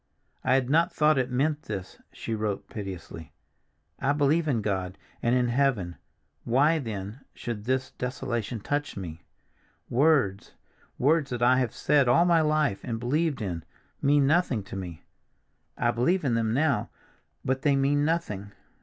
"I 0.43 0.55
had 0.55 0.67
not 0.67 0.91
thought 0.91 1.19
it 1.19 1.29
meant 1.29 1.61
this," 1.65 1.99
she 2.11 2.33
wrote 2.33 2.67
piteously. 2.69 3.33
"I 3.99 4.13
believe 4.13 4.47
in 4.47 4.63
God, 4.63 4.97
and 5.21 5.35
in 5.35 5.49
heaven, 5.49 5.95
why, 6.43 6.79
then, 6.79 7.19
should 7.35 7.65
this 7.65 7.91
desolation 7.91 8.61
touch 8.61 8.97
me? 8.97 9.21
Words—words 9.91 11.29
that 11.29 11.43
I 11.43 11.59
have 11.59 11.75
said 11.75 12.07
all 12.07 12.25
my 12.25 12.41
life 12.41 12.79
and 12.83 12.99
believed 12.99 13.43
in, 13.43 13.63
mean 14.01 14.25
nothing 14.25 14.63
to 14.63 14.75
me. 14.75 15.03
I 15.77 15.91
believe 15.91 16.25
in 16.25 16.33
them 16.33 16.51
now, 16.51 16.89
but 17.45 17.61
they 17.61 17.75
mean 17.75 18.03
nothing. 18.03 18.53